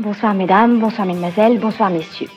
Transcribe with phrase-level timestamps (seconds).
[0.00, 2.28] Bonsoir mesdames, bonsoir mesdemoiselles, bonsoir messieurs.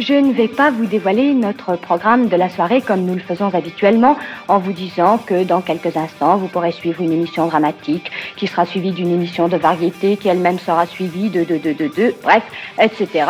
[0.00, 3.54] Je ne vais pas vous dévoiler notre programme de la soirée comme nous le faisons
[3.54, 4.16] habituellement
[4.48, 8.66] en vous disant que dans quelques instants vous pourrez suivre une émission dramatique qui sera
[8.66, 12.42] suivie d'une émission de variété qui elle-même sera suivie de de de de de bref
[12.80, 13.26] etc.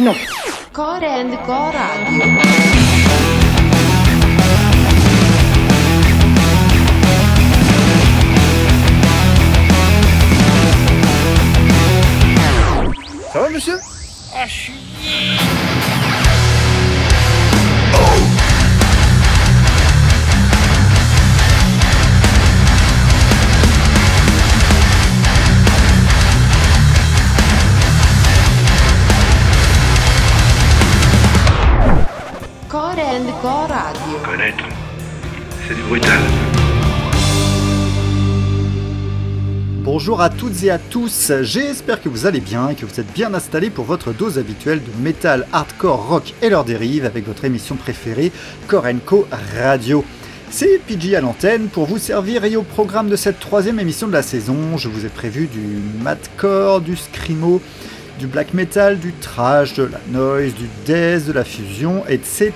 [0.00, 0.14] Non.
[13.56, 13.78] Radio.
[13.78, 14.72] Ça va, monsieur
[32.68, 34.18] Core and Core Radio.
[34.22, 34.64] Connaître,
[35.66, 36.20] c'est du brutal.
[39.98, 43.10] Bonjour à toutes et à tous, j'espère que vous allez bien et que vous êtes
[43.14, 47.46] bien installés pour votre dose habituelle de métal, hardcore, rock et leurs dérives avec votre
[47.46, 48.30] émission préférée,
[48.68, 49.26] Korenko
[49.58, 50.04] Radio.
[50.50, 54.12] C'est PG à l'antenne pour vous servir et au programme de cette troisième émission de
[54.12, 57.62] la saison, je vous ai prévu du madcore, du screamo,
[58.18, 62.52] du black metal, du trash, de la noise, du death, de la fusion, etc.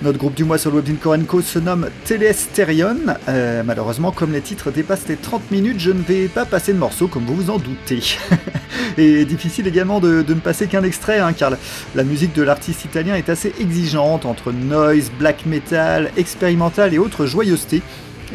[0.00, 2.98] Notre groupe du mois sur le web Korenko se nomme Telesterion.
[3.28, 6.78] Euh, malheureusement, comme les titres dépassent les 30 minutes, je ne vais pas passer de
[6.78, 8.16] morceaux comme vous vous en doutez.
[8.96, 11.50] Et difficile également de, ne passer qu'un extrait, hein, car
[11.96, 17.26] la musique de l'artiste italien est assez exigeante entre noise, black metal, expérimental et autres
[17.26, 17.82] joyeusetés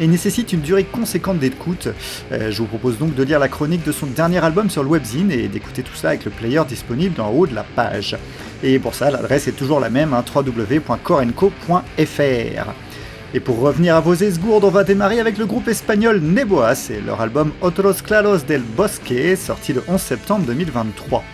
[0.00, 1.88] et nécessite une durée conséquente d'écoute.
[2.32, 4.88] Euh, je vous propose donc de lire la chronique de son dernier album sur le
[4.88, 8.16] webzine et d'écouter tout ça avec le player disponible en haut de la page.
[8.62, 10.24] Et pour ça, l'adresse est toujours la même, hein.
[13.36, 17.00] Et pour revenir à vos esgourdes, on va démarrer avec le groupe espagnol Neboas et
[17.00, 21.24] leur album Otros Claros del Bosque, sorti le 11 septembre 2023.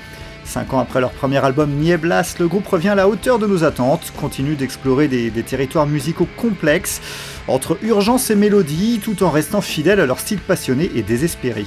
[0.50, 3.62] Cinq ans après leur premier album Nieblas, le groupe revient à la hauteur de nos
[3.62, 7.00] attentes, continue d'explorer des, territoires musicaux complexes,
[7.46, 11.66] entre urgence et mélodie, tout en restant fidèle à leur style passionné et désespéré.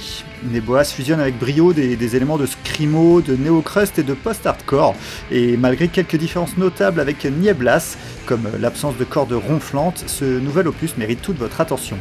[0.52, 4.94] Neboas fusionne avec brio des, éléments de screamo, de néocrust et de post-hardcore,
[5.30, 7.96] et malgré quelques différences notables avec Nieblas,
[8.26, 11.96] comme l'absence de cordes ronflantes, ce nouvel opus mérite toute votre attention.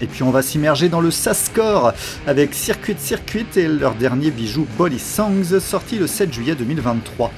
[0.00, 1.92] Et puis on va s'immerger dans le Sascore
[2.26, 7.32] avec Circuit Circuit et leur dernier bijou Body Songs sorti le 7 juillet 2023.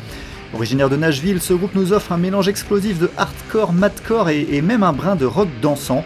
[0.52, 4.62] Originaire de Nashville, ce groupe nous offre un mélange explosif de hardcore, madcore et, et
[4.62, 6.04] même un brin de rock dansant.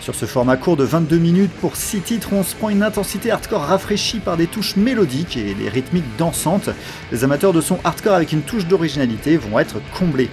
[0.00, 3.30] Sur ce format court de 22 minutes pour 6 titres, on se prend une intensité
[3.30, 6.70] hardcore rafraîchie par des touches mélodiques et des rythmiques dansantes.
[7.12, 10.30] Les amateurs de son hardcore avec une touche d'originalité vont être comblés.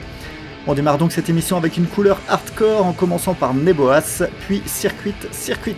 [0.70, 5.16] On démarre donc cette émission avec une couleur hardcore en commençant par Neboas, puis Circuit
[5.32, 5.78] Circuit.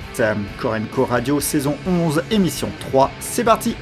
[0.59, 3.75] Korenko Radio saison 11, émission 3, c'est parti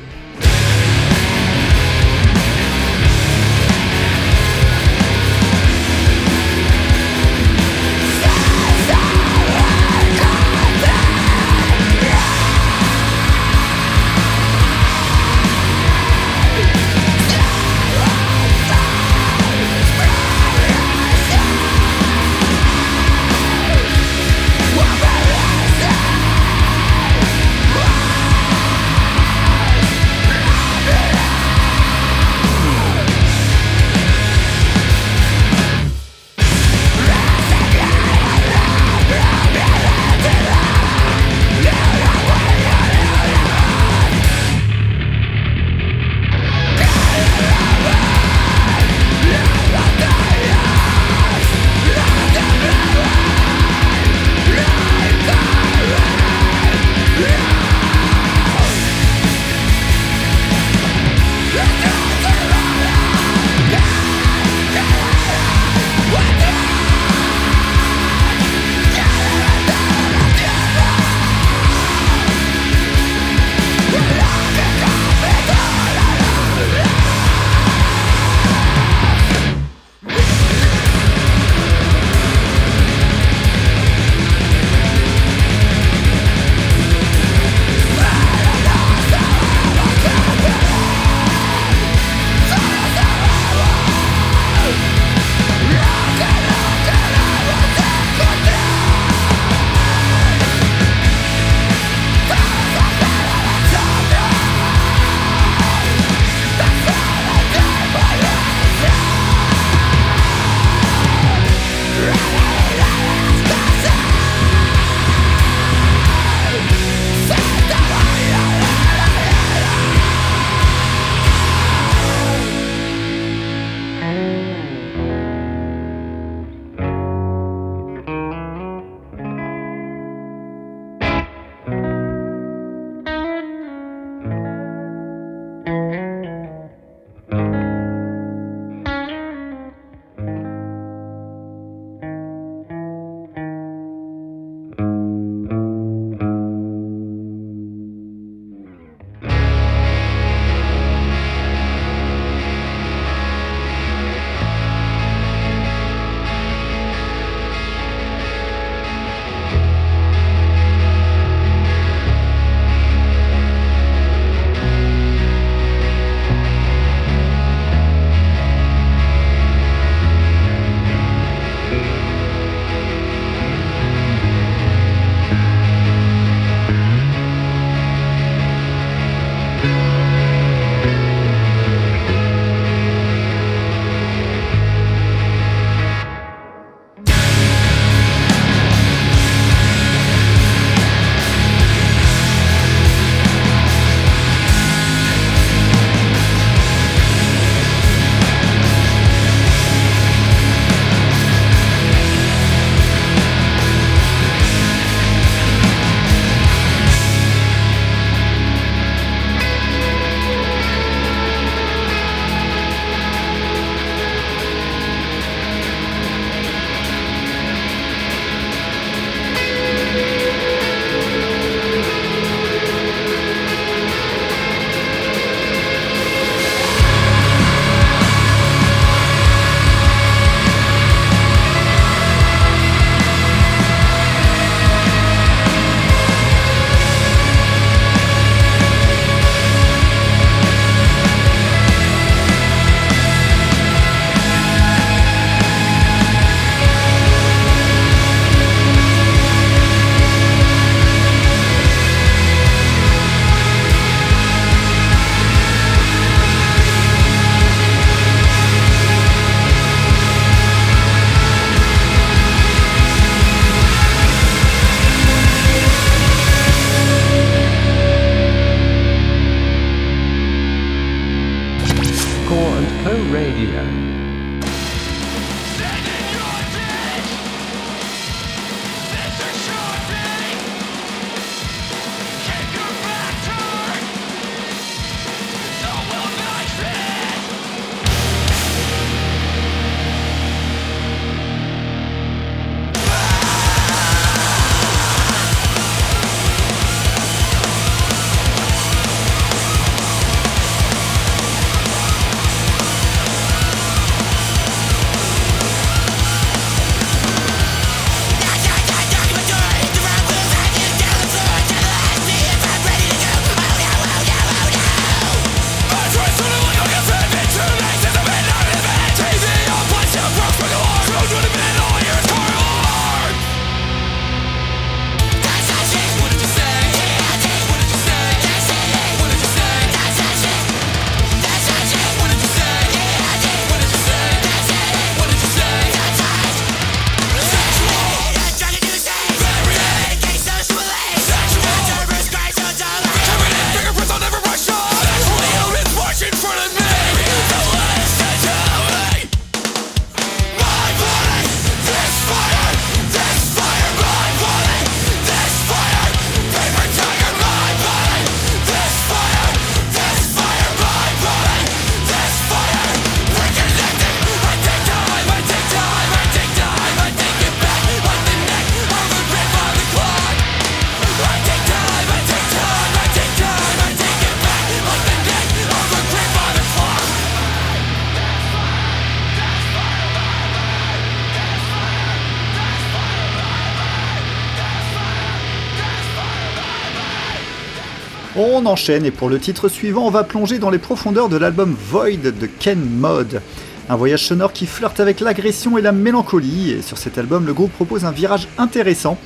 [388.20, 391.56] On enchaîne et pour le titre suivant, on va plonger dans les profondeurs de l'album
[391.70, 393.22] Void de Ken Mod.
[393.70, 397.34] Un voyage sonore qui flirte avec l'agression et la mélancolie, et sur cet album, le
[397.36, 398.98] groupe propose un virage intéressant.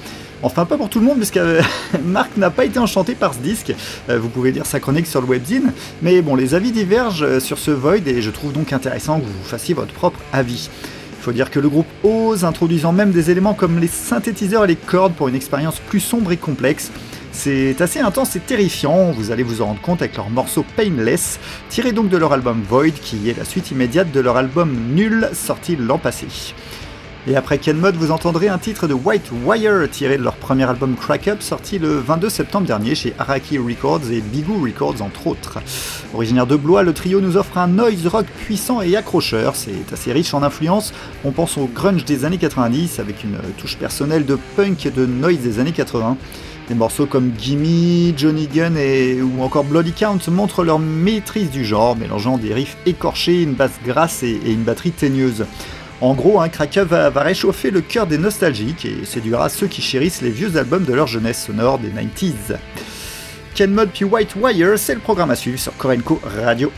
[0.44, 1.41] Enfin, pas pour tout le monde, puisque
[2.06, 3.74] Marc n'a pas été enchanté par ce disque.
[4.10, 5.74] Euh, vous pouvez lire sa chronique sur le webzine.
[6.01, 9.25] Mais bon, les avis divergent euh, sur ce Void, et je trouve donc intéressant que
[9.25, 10.70] vous fassiez votre propre avis.
[11.20, 14.68] Il faut dire que le groupe ose, introduisant même des éléments comme les synthétiseurs et
[14.68, 16.91] les cordes pour une expérience plus sombre et complexe.
[17.32, 21.40] C'est assez intense et terrifiant, vous allez vous en rendre compte avec leur morceau Painless,
[21.70, 25.30] tiré donc de leur album Void, qui est la suite immédiate de leur album Nul,
[25.34, 26.28] sorti l'an passé.
[27.28, 30.64] Et après Ken Mod, vous entendrez un titre de White Wire tiré de leur premier
[30.64, 35.28] album Crack Up, sorti le 22 septembre dernier chez Araki Records et Bigoo Records entre
[35.28, 35.60] autres.
[36.16, 40.12] Originaire de Blois, le trio nous offre un noise rock puissant et accrocheur, c'est assez
[40.12, 44.38] riche en influence, on pense au grunge des années 90 avec une touche personnelle de
[44.56, 46.18] punk et de noise des années 80.
[46.72, 48.75] Des morceaux comme Gimme, Johnny Gun
[49.22, 53.78] ou encore Bloody Count montrent leur maîtrise du genre, mélangeant des riffs écorchés, une basse
[53.86, 55.46] grasse et, une batterie teigneuse.
[56.00, 56.48] En gros, un
[56.86, 60.94] va, réchauffer le cœur des nostalgiques et séduira ceux qui chérissent les vieux albums de
[60.94, 62.56] leur jeunesse sonore des 90s.
[63.54, 66.72] Ken Mod puis White Wire, c'est le programme à suivre sur Korenko Radio.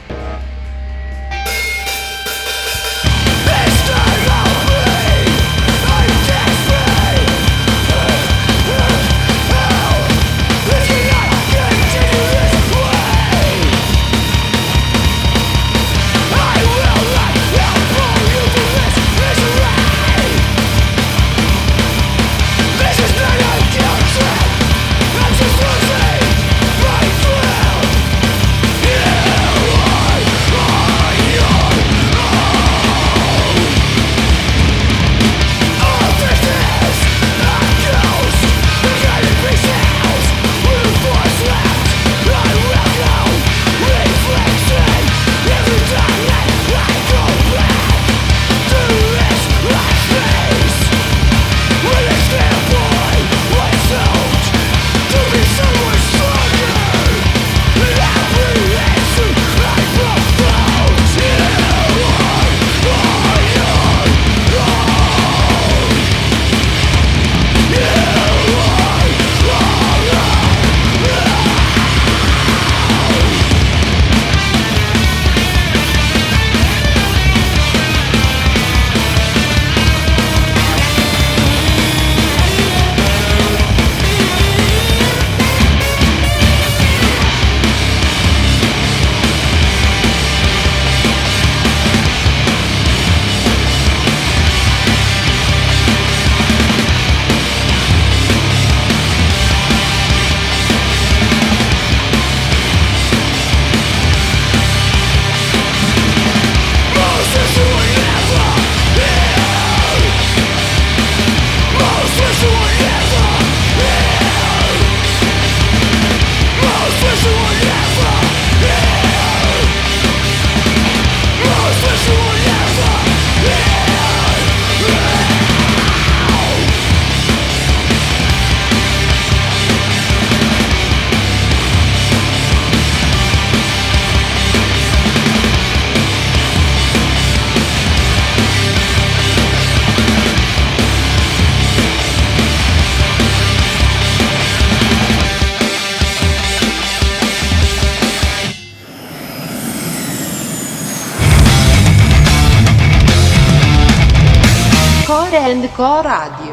[155.75, 156.52] Co Radio.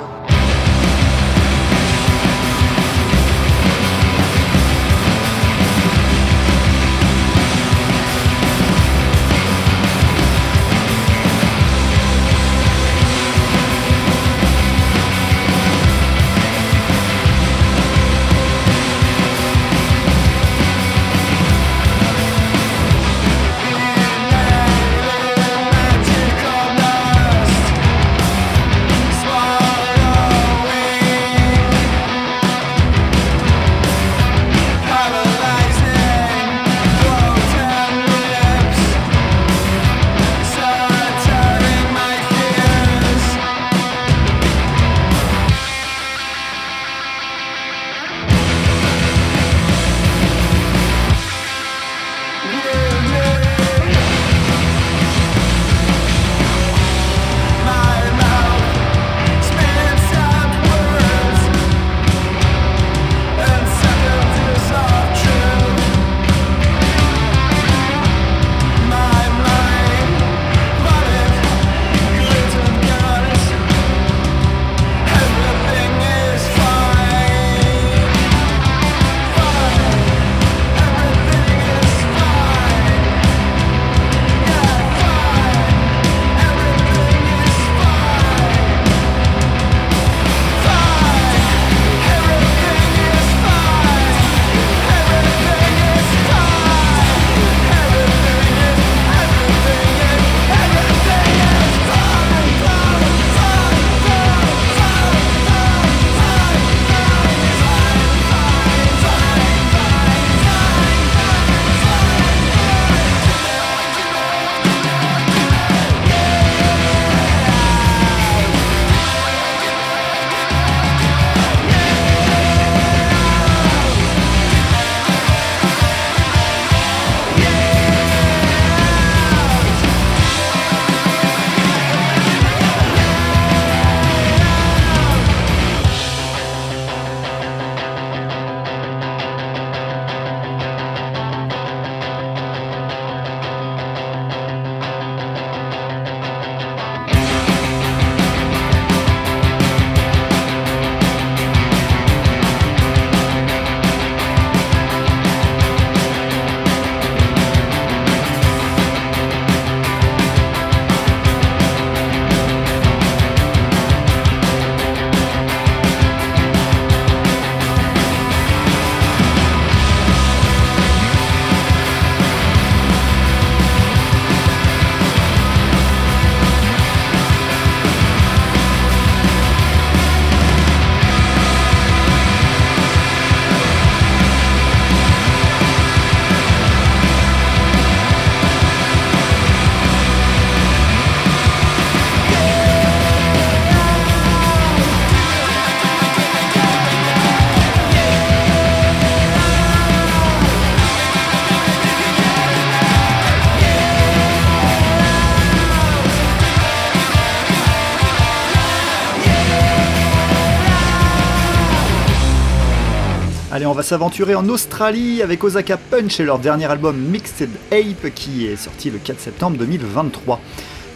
[213.81, 218.57] Va s'aventurer en Australie avec Osaka Punch et leur dernier album Mixed Ape qui est
[218.57, 220.39] sorti le 4 septembre 2023.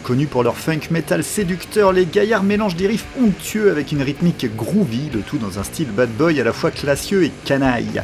[0.02, 4.54] Connus pour leur funk metal séducteur, les gaillards mélangent des riffs onctueux avec une rythmique
[4.54, 8.02] groovy, le tout dans un style bad boy à la fois classieux et canaille.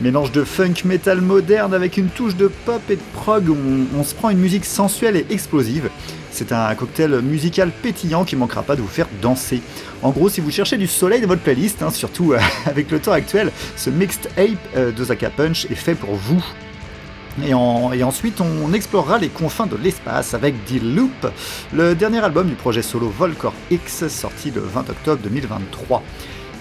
[0.00, 4.02] Mélange de funk metal moderne avec une touche de pop et de prog, on, on
[4.02, 5.88] se prend une musique sensuelle et explosive.
[6.36, 9.62] C'est un cocktail musical pétillant qui manquera pas de vous faire danser.
[10.02, 13.00] En gros, si vous cherchez du soleil dans votre playlist, hein, surtout euh, avec le
[13.00, 16.44] temps actuel, ce Mixed Ape euh, de Zaka Punch est fait pour vous.
[17.42, 21.26] Et, ensuite, on explorera les confins de l'espace avec The Loop,
[21.72, 26.02] le dernier album du projet solo Volcor X sorti le 20 octobre 2023.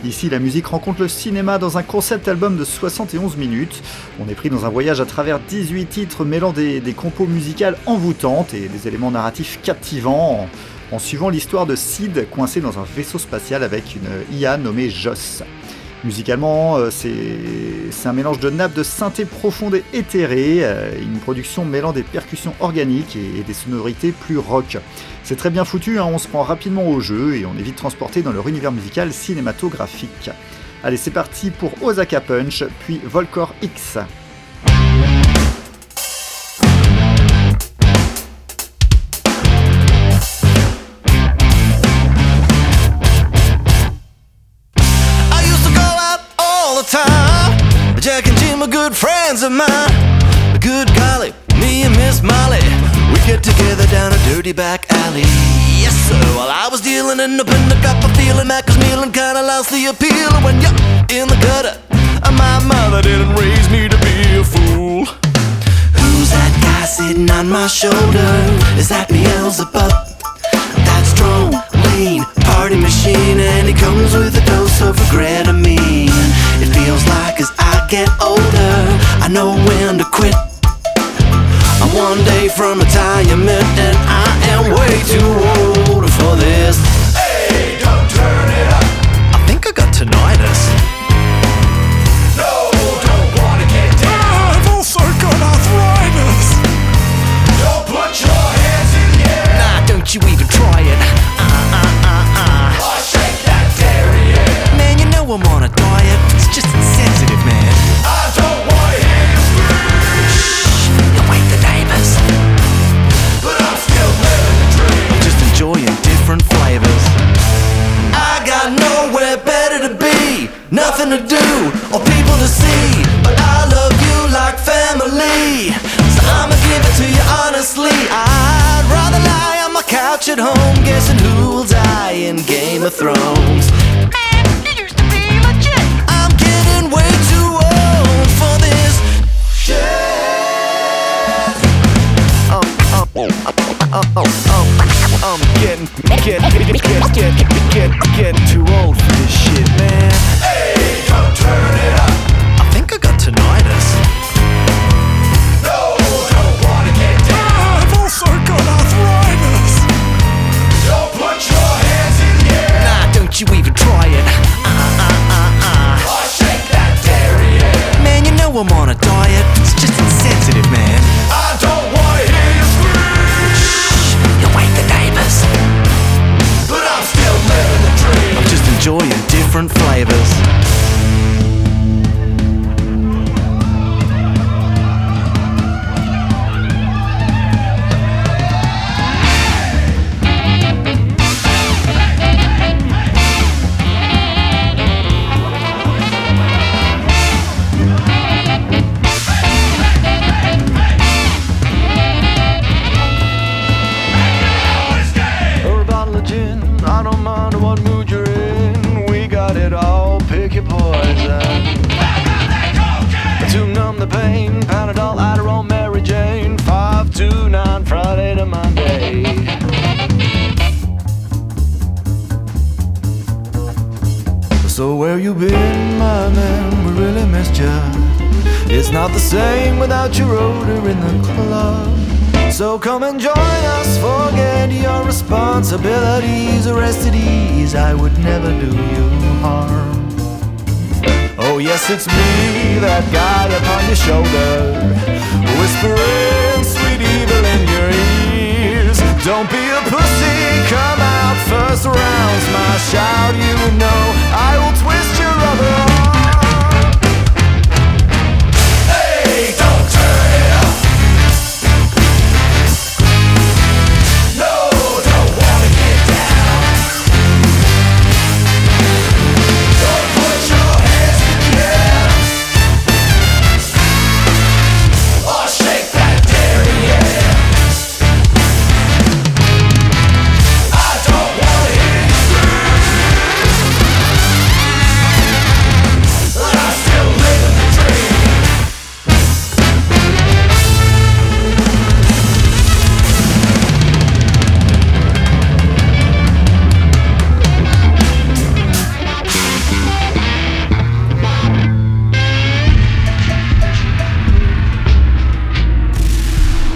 [0.04, 3.82] Ici, la musique rencontre le cinéma dans un concept album de 71 minutes.
[4.20, 8.54] On est pris dans un voyage à travers 18 titres mêlant des, compos musicales envoûtantes
[8.54, 10.48] et des éléments narratifs captivants
[10.92, 15.44] en, suivant l'histoire de Sid coincé dans un vaisseau spatial avec une IA nommée Joss.
[16.06, 21.66] Musicalement, euh, c'est un mélange de nappes de synthé profonde et éthérée, euh, une production
[21.66, 24.78] mêlant des percussions organiques et des sonorités plus rock.
[25.24, 27.76] C'est très bien foutu, hein, on se prend rapidement au jeu et on est vite
[27.76, 30.30] transporté dans leur univers musical cinématographique.
[30.84, 33.98] Allez, c'est parti pour Osaka Punch, puis Volcor X.
[48.86, 49.94] good friends of mine.
[50.62, 52.62] Good golly, me and Miss Molly,
[53.10, 55.26] we get together down a dirty back alley.
[55.82, 56.22] Yes, sir.
[56.38, 59.42] While I was dealing and up in the cup of feeling, Mac was kneeling, kinda
[59.42, 60.30] lost the appeal.
[60.46, 60.78] When you're
[61.18, 61.76] in the gutter,
[62.22, 65.06] uh, my mother didn't raise me to be a fool.
[65.98, 68.30] Who's that guy sitting on my shoulder?
[68.78, 69.94] Is that Beelzebub?
[70.88, 71.50] That strong,
[71.90, 72.24] lean
[72.66, 75.48] party machine, and he comes with a dose of regret.
[75.48, 76.12] I mean,
[76.62, 78.75] it feels like as I get older.
[79.26, 80.36] I know when to quit.
[81.82, 83.65] I'm one day from retirement.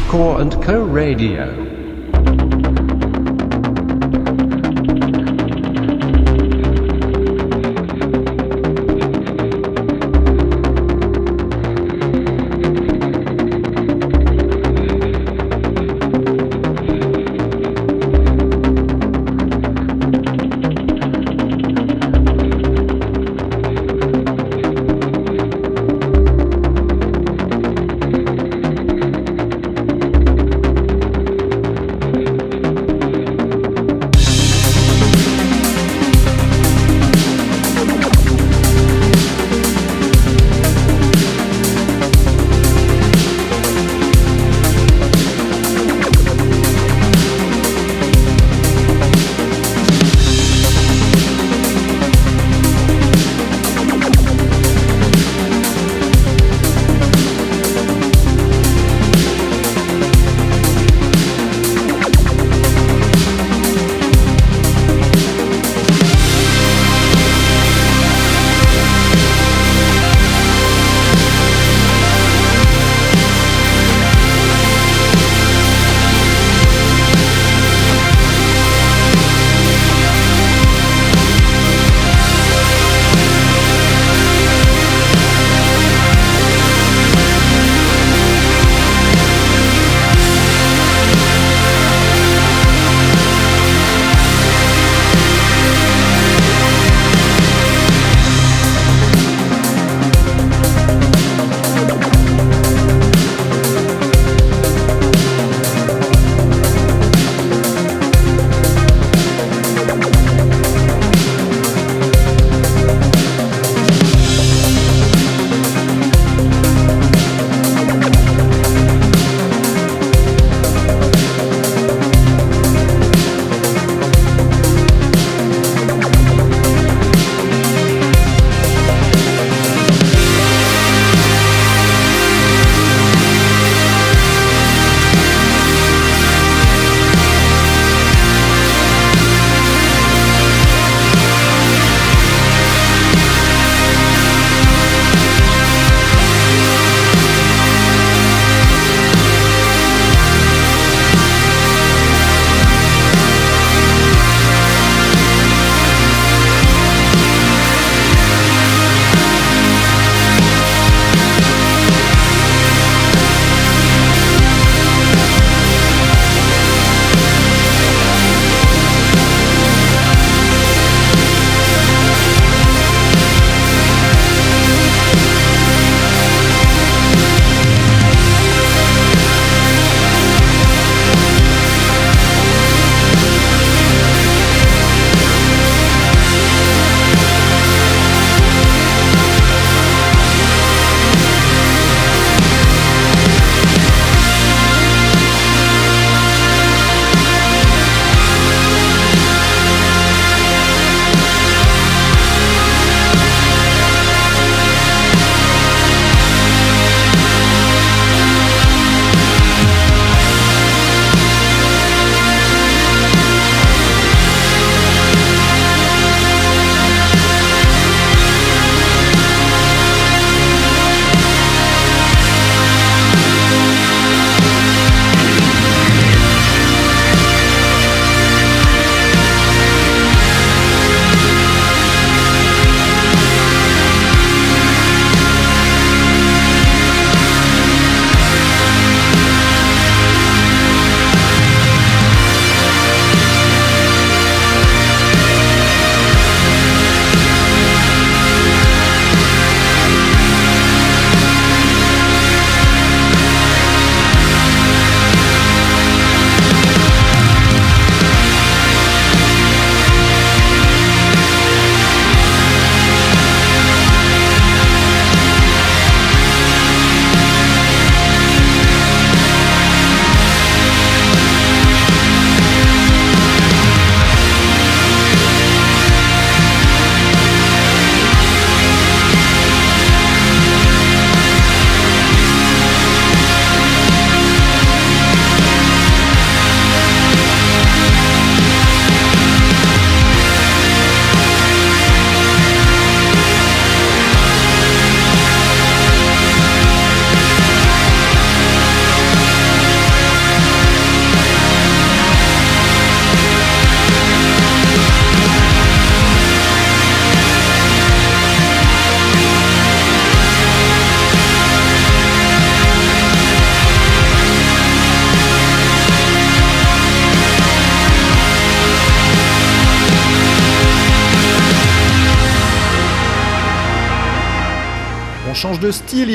[0.09, 1.68] Core & Co Radio.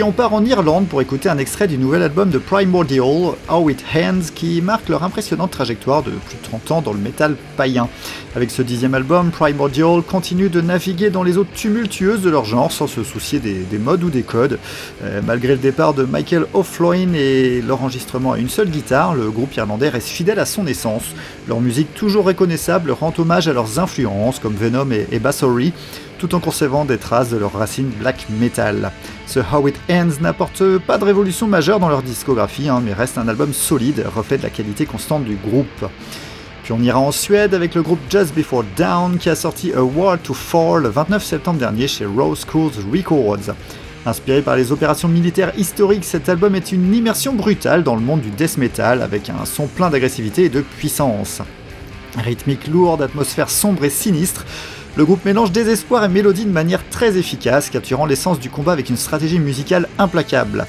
[0.05, 3.83] On part en Irlande pour écouter un extrait du nouvel album de Primordial, How It
[3.95, 7.89] Hands, qui marque leur impressionnante trajectoire de plus de 30 ans dans le métal païen.
[8.37, 12.71] Avec ce dixième album, Primordial continue de naviguer dans les eaux tumultueuses de leur genre
[12.71, 14.59] sans se soucier des, modes ou des codes.
[15.05, 19.55] Euh, malgré le départ de Michael O'Floyne et l'enregistrement à une seule guitare, le groupe
[19.57, 21.15] irlandais reste fidèle à son essence.
[21.49, 25.73] Leur musique toujours reconnaissable rend hommage à leurs influences comme Venom et, et Bassory,
[26.19, 28.93] tout en conservant des traces de leurs racines black metal.
[29.27, 33.19] Ce How It Ends n'apporte pas de révolution majeure dans leur discographie, hein, mais reste
[33.19, 35.87] un album solide, reflet de la qualité constante du groupe.
[36.63, 39.83] Puis on ira en Suède avec le groupe Just Before Down qui a sorti A
[39.83, 43.55] War to Fall le 29 septembre dernier chez Rose Schools Records.
[44.07, 48.21] Inspiré par les opérations militaires historiques, cet album est une immersion brutale dans le monde
[48.21, 51.41] du death metal avec un son plein d'agressivité et de puissance.
[52.17, 54.45] Rythmique lourde, atmosphère sombre et sinistre,
[54.97, 58.91] le groupe mélange désespoir et mélodie de manière très efficace, capturant l'essence du combat avec
[58.91, 60.67] une stratégie musicale implacable.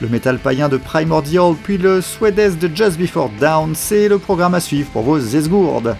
[0.00, 4.54] Le métal païen de Primordial, puis le Swedish de Just Before Down, c'est le programme
[4.54, 5.96] à suivre pour vos esgourdes.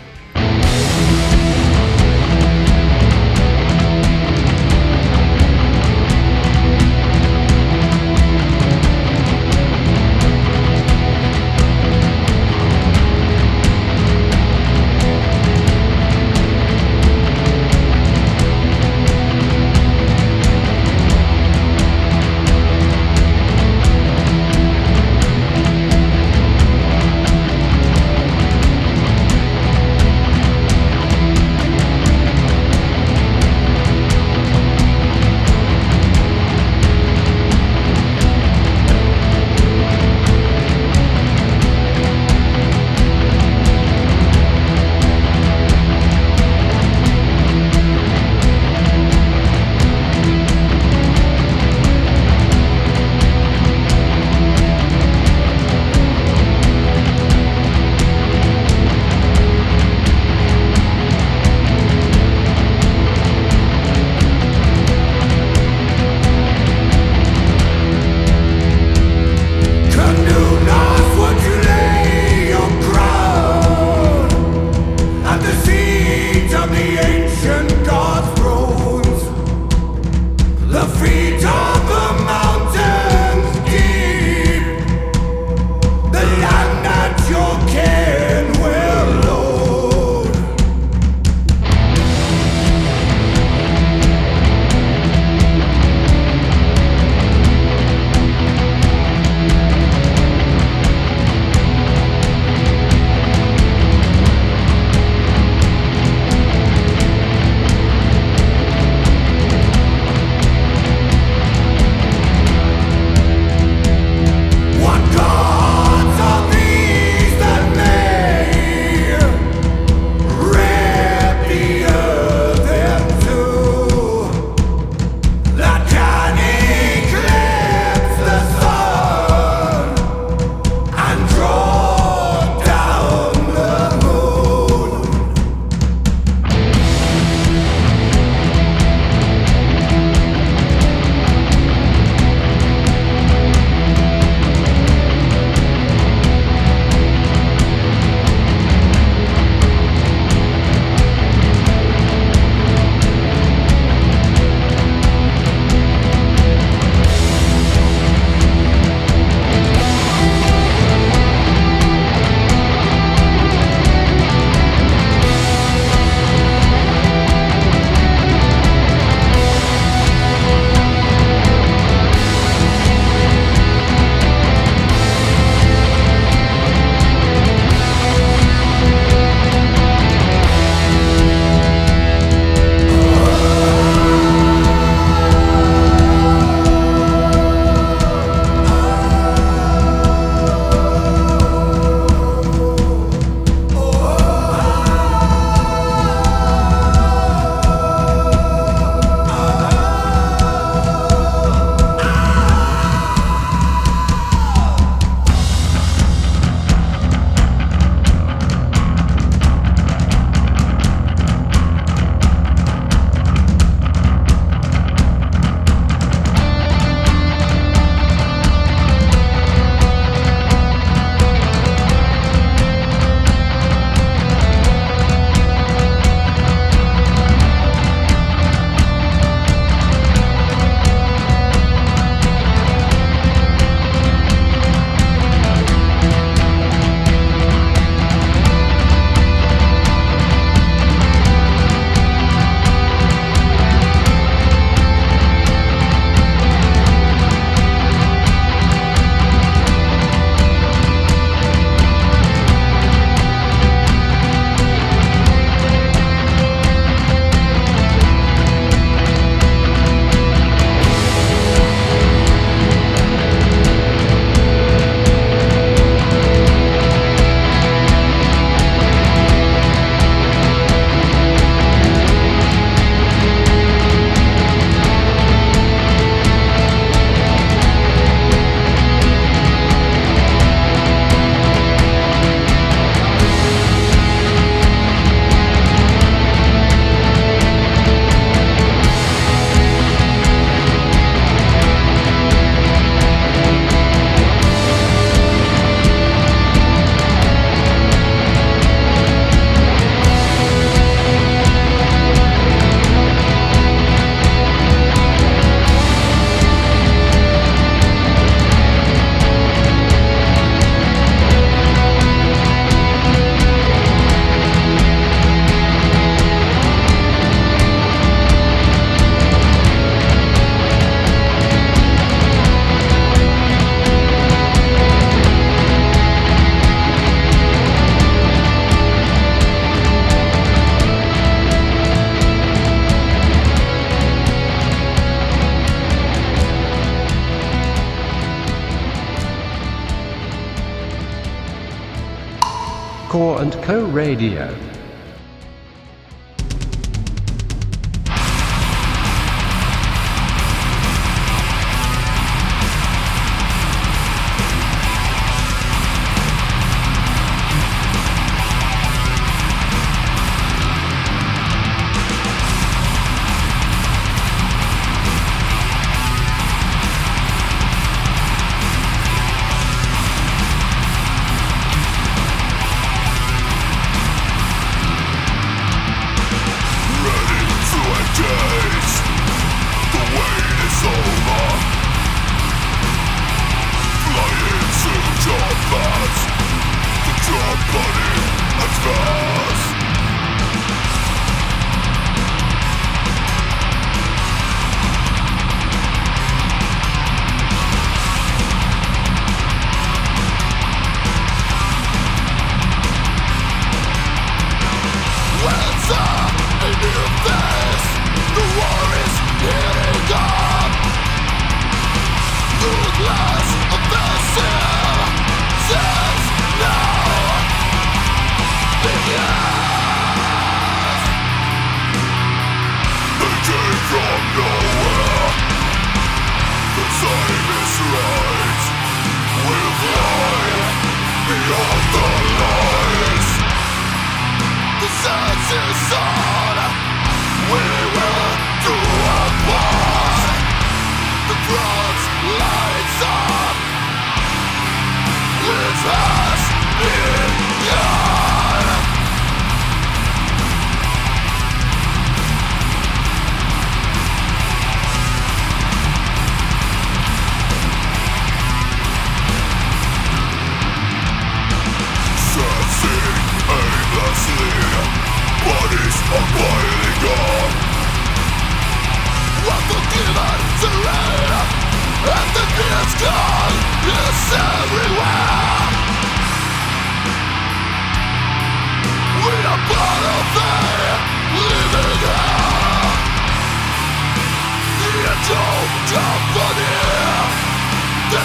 [343.40, 344.59] And Co Radio.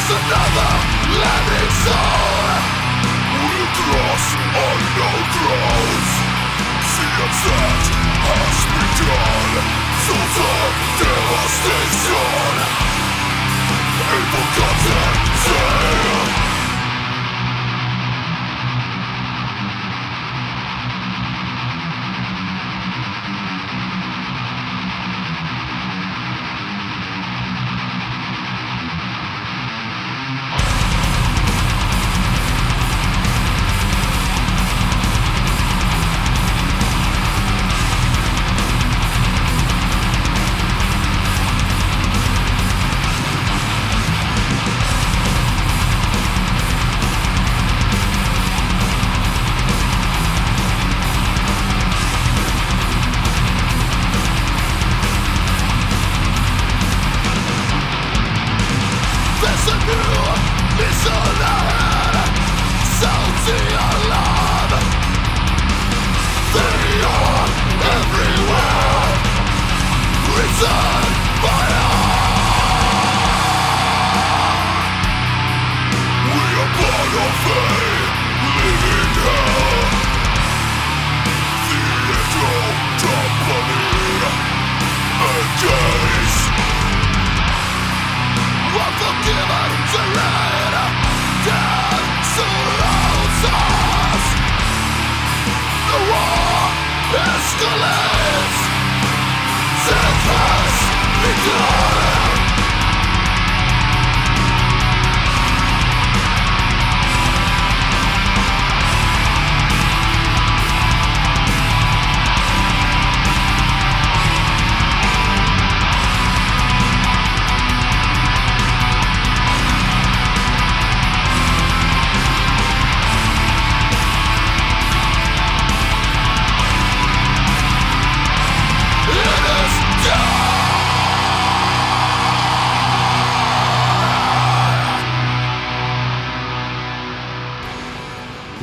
[0.06, 0.70] So nada,
[1.18, 2.46] let it soar.
[3.42, 4.06] Nitro
[4.62, 6.10] on the drive.
[7.16, 7.86] The surf,
[8.22, 9.66] oh spectacular.
[10.06, 10.50] So so,
[11.00, 12.86] the restriction.
[15.46, 16.45] But.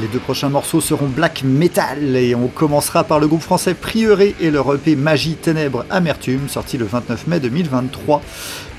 [0.00, 4.34] Les deux prochains morceaux seront black metal et on commencera par le groupe français Prieuré
[4.40, 8.22] et leur EP Magie, Ténèbres, Amertume sorti le 29 mai 2023.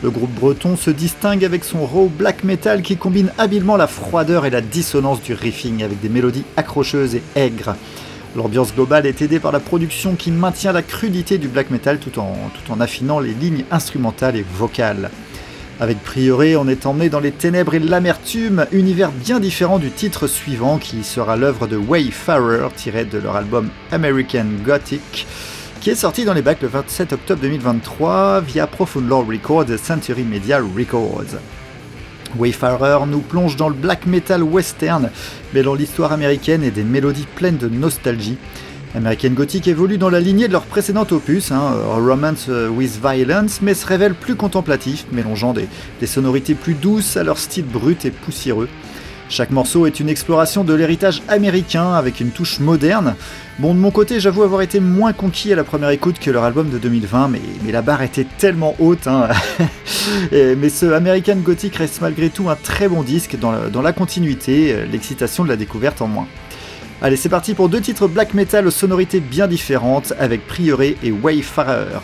[0.02, 4.48] Le groupe breton se distingue avec son raw black metal qui combine habilement la froideur
[4.48, 7.76] et la dissonance du riffing avec des mélodies accrocheuses et aigres.
[8.36, 12.34] L'ambiance globale est aidée par la production qui maintient la crudité du black metal en,
[12.50, 15.12] tout en affinant les lignes instrumentales et vocales.
[15.84, 20.28] Avec Prioré, on est emmené dans les ténèbres et l'amertume, univers bien différent du titre
[20.28, 25.28] suivant qui sera l'œuvre de Wayfarer tiré de leur album American Gothic
[25.82, 29.78] qui est sorti dans les bacs le 27 octobre 2023 via Profound Lore Records et
[29.78, 31.36] Century Media Records.
[32.38, 35.10] Wayfarer nous plonge dans le black metal western,
[35.54, 38.38] mêlant l'histoire américaine et des mélodies pleines de nostalgie.
[38.96, 43.74] American Gothic évolue dans la lignée de leur précédent opus, hein, Romance with Violence, mais
[43.74, 45.68] se révèle plus contemplatif, mélangeant des,
[46.00, 48.70] des sonorités plus douces à leur style brut et poussiéreux.
[49.30, 53.16] Chaque morceau est une exploration de l'héritage américain avec une touche moderne.
[53.58, 56.44] Bon, de mon côté, j'avoue avoir été moins conquis à la première écoute que leur
[56.44, 59.08] album de 2020, mais, la barre était tellement haute.
[59.08, 59.30] Hein.
[60.32, 65.44] Mais ce American Gothic reste malgré tout un très bon disque dans la, continuité, l'excitation
[65.44, 66.28] de la découverte en moins.
[67.06, 71.12] Allez, c'est parti pour deux titres black metal aux sonorités bien différentes avec Prieuré et
[71.12, 72.00] Wayfarer.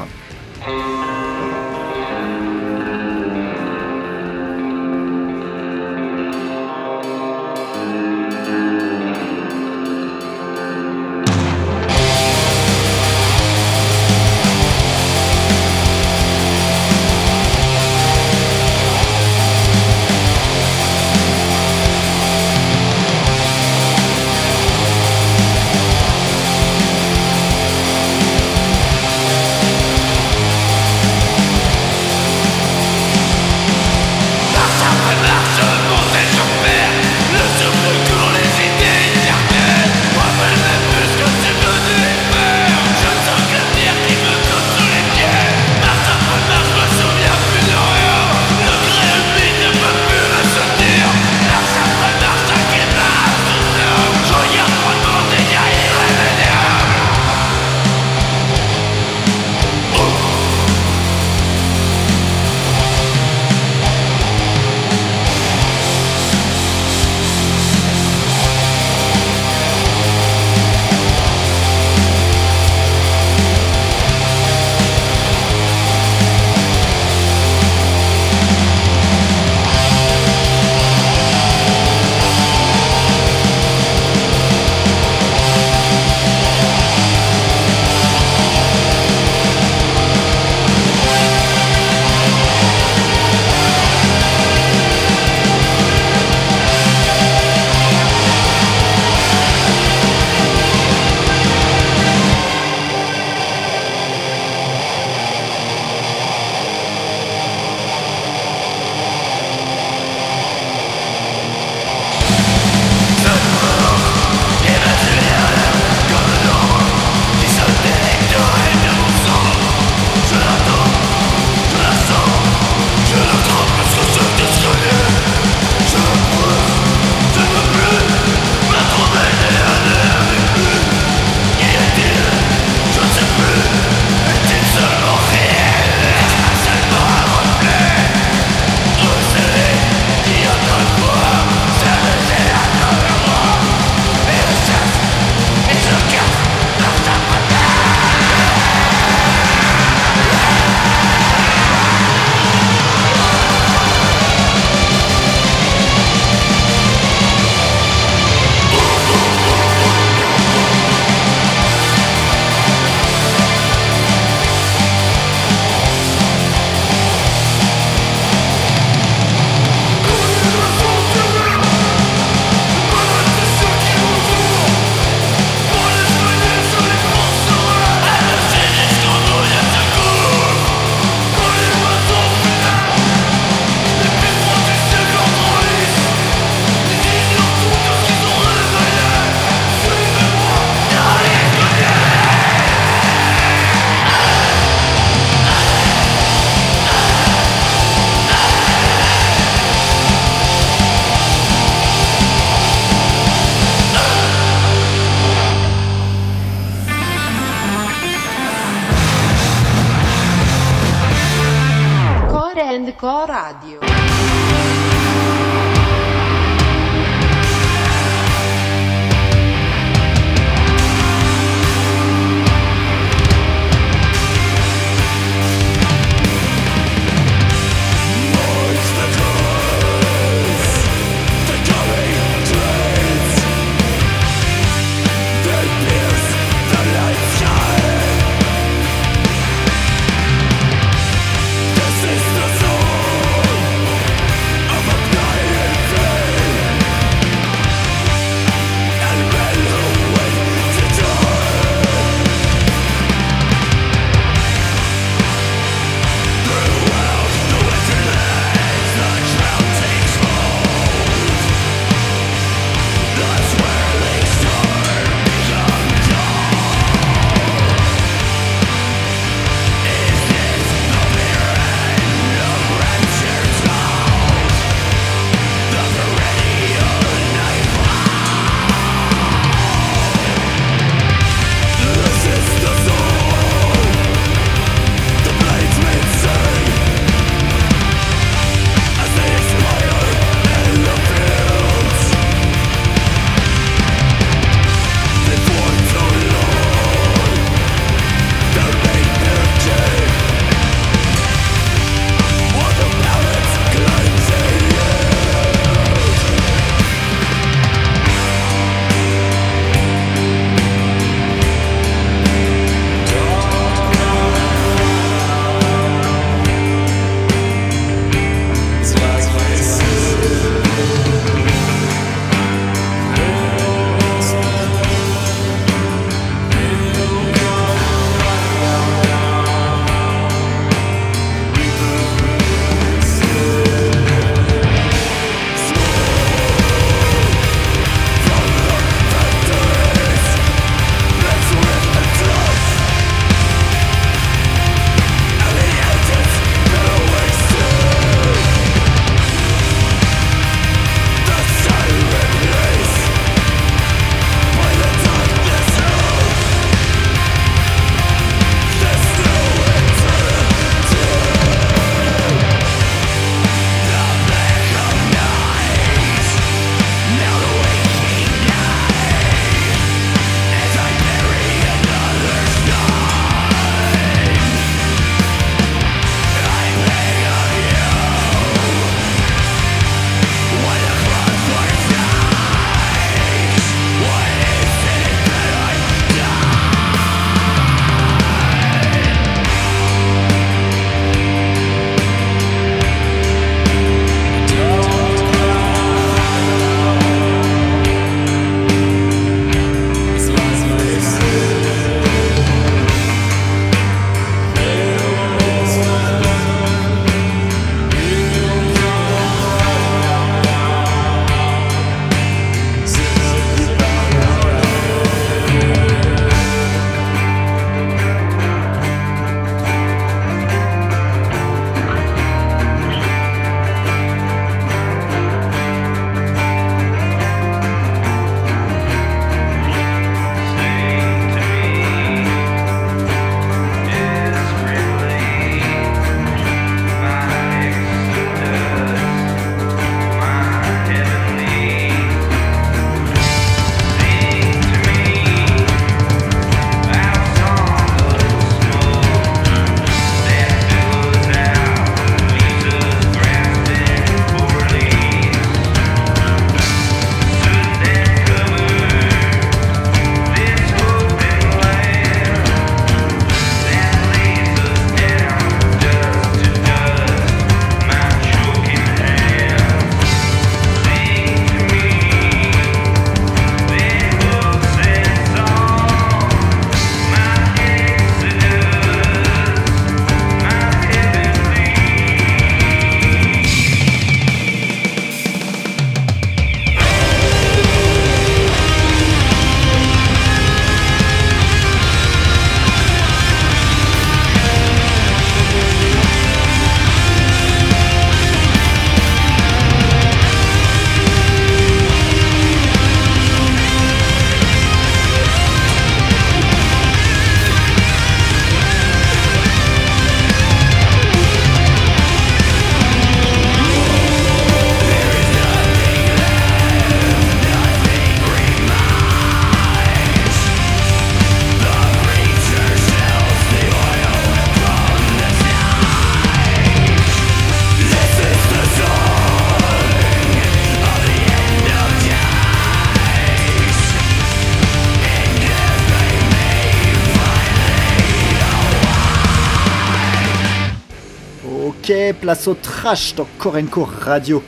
[542.35, 544.43] Place trash dans Korenko Radio.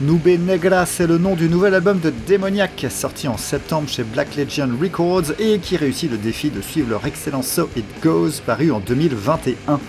[0.00, 4.36] Nube Negra, c'est le nom du nouvel album de Demoniac, sorti en septembre chez Black
[4.36, 8.70] Legion Records et qui réussit le défi de suivre leur excellent So It Goes, paru
[8.70, 9.80] en 2021.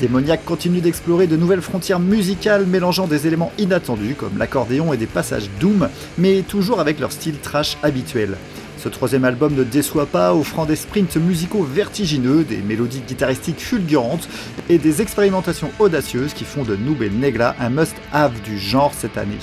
[0.00, 5.04] Demoniac continue d'explorer de nouvelles frontières musicales mélangeant des éléments inattendus comme l'accordéon et des
[5.04, 8.38] passages doom, mais toujours avec leur style trash habituel.
[8.78, 14.28] Ce troisième album ne déçoit pas, offrant des sprints musicaux vertigineux, des mélodies guitaristiques fulgurantes
[14.68, 19.18] et des expérimentations audacieuses qui font de Noob et Negla un must-have du genre cette
[19.18, 19.38] année.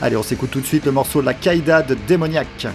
[0.00, 2.66] Allez, on s'écoute tout de suite le morceau La Caïda de Démoniaque.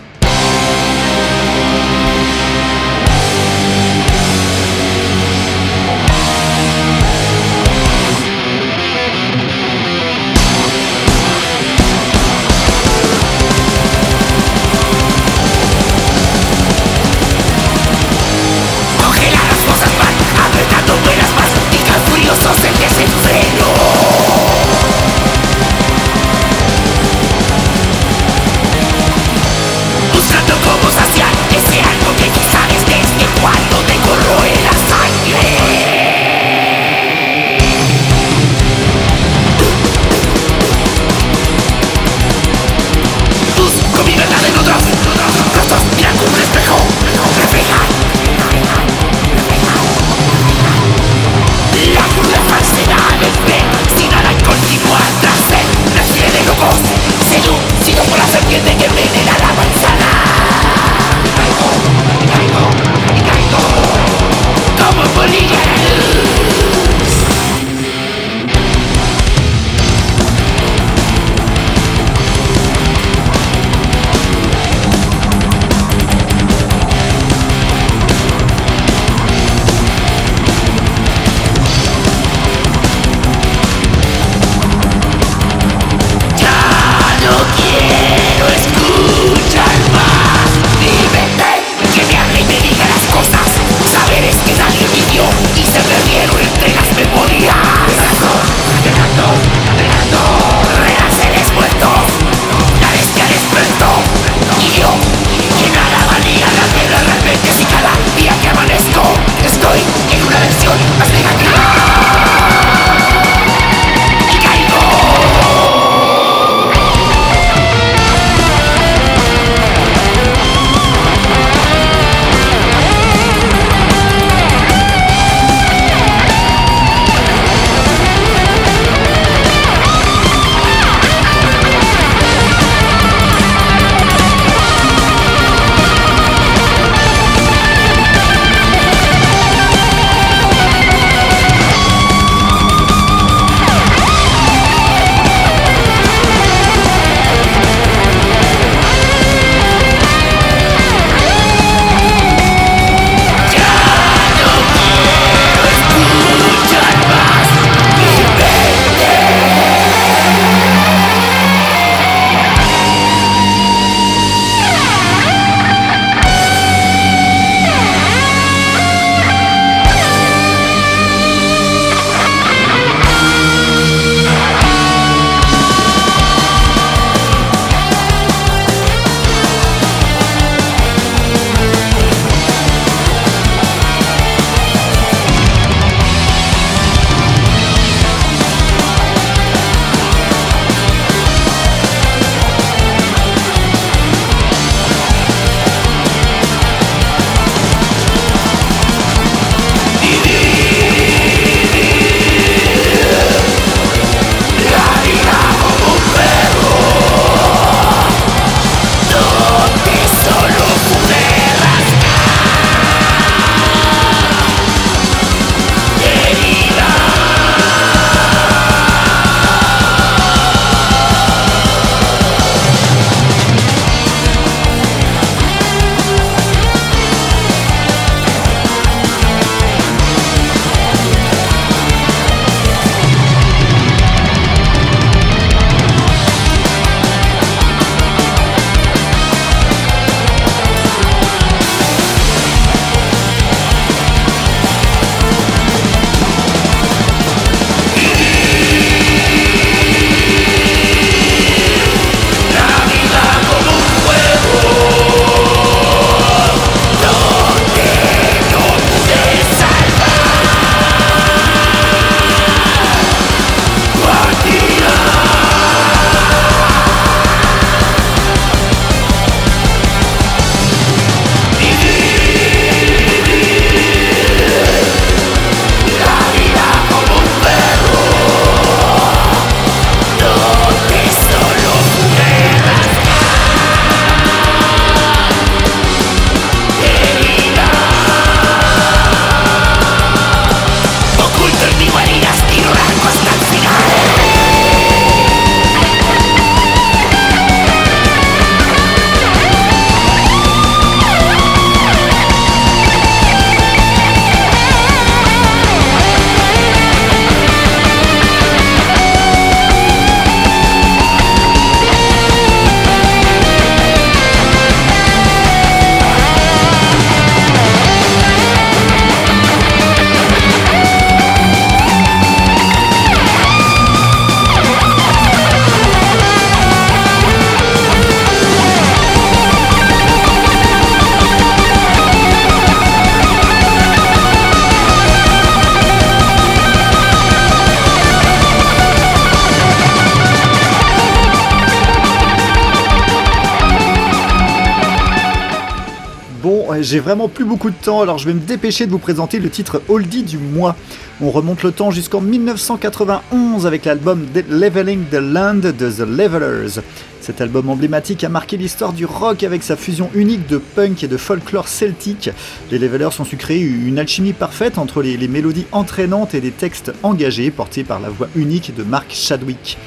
[346.92, 349.50] J'ai vraiment plus beaucoup de temps, alors je vais me dépêcher de vous présenter le
[349.50, 350.76] titre Oldie du mois.
[351.22, 356.82] On remonte le temps jusqu'en 1991 avec l'album Leveling the Land de The Levelers.
[357.22, 361.08] Cet album emblématique a marqué l'histoire du rock avec sa fusion unique de punk et
[361.08, 362.30] de folklore celtique.
[362.72, 366.52] Les Levelers ont su créer une alchimie parfaite entre les, les mélodies entraînantes et des
[366.52, 369.78] textes engagés portés par la voix unique de Mark Chadwick.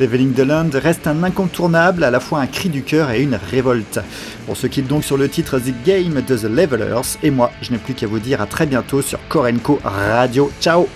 [0.00, 3.38] Leveling the Land reste un incontournable, à la fois un cri du cœur et une
[3.50, 4.00] révolte.
[4.48, 7.72] On se quitte donc sur le titre The Game de The Levelers, et moi, je
[7.72, 10.50] n'ai plus qu'à vous dire à très bientôt sur Korenko Radio.
[10.60, 10.88] Ciao